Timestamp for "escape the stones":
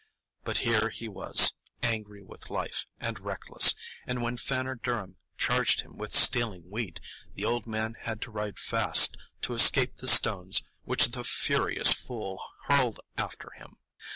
9.53-10.63